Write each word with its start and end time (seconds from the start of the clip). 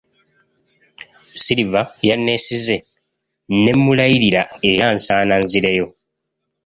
Silver 1.43 1.89
yanneesize 2.07 2.77
ne 3.61 3.71
mmulayirira 3.75 4.41
era 4.71 4.85
nsaana 4.95 5.35
nzireyo. 5.43 5.87